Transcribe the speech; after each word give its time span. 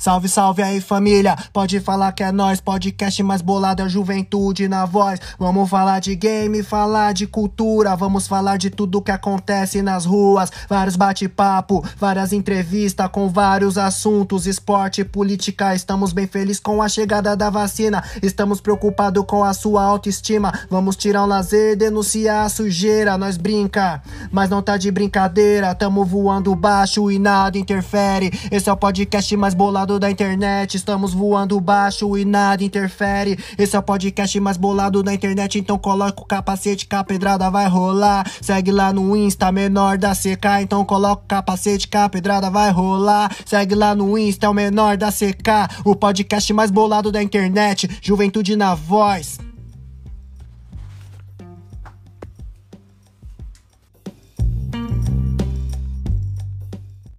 Salve, 0.00 0.30
salve 0.30 0.62
aí 0.62 0.80
família, 0.80 1.36
pode 1.52 1.78
falar 1.78 2.12
que 2.12 2.22
é 2.22 2.32
nós, 2.32 2.58
podcast 2.58 3.22
mais 3.22 3.42
bolado, 3.42 3.82
a 3.82 3.88
juventude 3.88 4.66
na 4.66 4.86
voz. 4.86 5.20
Vamos 5.38 5.68
falar 5.68 6.00
de 6.00 6.16
game, 6.16 6.62
falar 6.62 7.12
de 7.12 7.26
cultura, 7.26 7.94
vamos 7.94 8.26
falar 8.26 8.56
de 8.56 8.70
tudo 8.70 9.02
que 9.02 9.10
acontece 9.10 9.82
nas 9.82 10.06
ruas. 10.06 10.50
Vários 10.70 10.96
bate-papo, 10.96 11.84
várias 11.98 12.32
entrevistas 12.32 13.10
com 13.12 13.28
vários 13.28 13.76
assuntos, 13.76 14.46
esporte, 14.46 15.04
política. 15.04 15.74
Estamos 15.74 16.14
bem 16.14 16.26
felizes 16.26 16.60
com 16.60 16.80
a 16.80 16.88
chegada 16.88 17.36
da 17.36 17.50
vacina, 17.50 18.02
estamos 18.22 18.58
preocupados 18.58 19.22
com 19.26 19.44
a 19.44 19.52
sua 19.52 19.82
autoestima. 19.84 20.60
Vamos 20.70 20.96
tirar 20.96 21.24
o 21.24 21.26
lazer, 21.26 21.76
denunciar 21.76 22.46
a 22.46 22.48
sujeira, 22.48 23.18
nós 23.18 23.36
brinca, 23.36 24.02
mas 24.32 24.48
não 24.48 24.62
tá 24.62 24.78
de 24.78 24.90
brincadeira. 24.90 25.74
Tamo 25.74 26.06
voando 26.06 26.54
baixo 26.54 27.10
e 27.10 27.18
nada 27.18 27.58
interfere. 27.58 28.30
Esse 28.50 28.70
é 28.70 28.72
o 28.72 28.76
podcast 28.78 29.36
mais 29.36 29.52
bolado 29.52 29.89
da 29.98 30.10
internet. 30.10 30.76
Estamos 30.76 31.12
voando 31.12 31.60
baixo 31.60 32.16
e 32.16 32.24
nada 32.24 32.62
interfere. 32.62 33.38
Esse 33.58 33.76
é 33.76 33.78
o 33.78 33.82
podcast 33.82 34.38
mais 34.40 34.56
bolado 34.56 35.02
da 35.02 35.12
internet. 35.12 35.58
Então 35.58 35.78
coloca 35.78 36.22
o 36.22 36.26
capacete 36.26 36.86
que 36.86 36.94
a 36.94 37.02
pedrada 37.02 37.50
vai 37.50 37.66
rolar. 37.68 38.30
Segue 38.40 38.70
lá 38.70 38.92
no 38.92 39.16
Insta, 39.16 39.50
menor 39.50 39.98
da 39.98 40.12
CK. 40.12 40.62
Então 40.62 40.84
coloca 40.84 41.22
o 41.22 41.26
capacete 41.26 41.88
que 41.88 41.96
a 41.96 42.08
pedrada 42.08 42.50
vai 42.50 42.70
rolar. 42.70 43.34
Segue 43.44 43.74
lá 43.74 43.94
no 43.94 44.16
Insta, 44.16 44.46
é 44.46 44.48
o 44.48 44.54
menor 44.54 44.96
da 44.96 45.10
CK. 45.10 45.80
O 45.84 45.96
podcast 45.96 46.52
mais 46.52 46.70
bolado 46.70 47.10
da 47.10 47.22
internet. 47.22 47.88
Juventude 48.00 48.56
na 48.56 48.74
voz. 48.74 49.49